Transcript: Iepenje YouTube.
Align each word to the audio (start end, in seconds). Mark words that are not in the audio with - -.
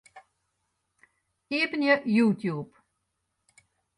Iepenje 1.57 1.95
YouTube. 2.15 2.71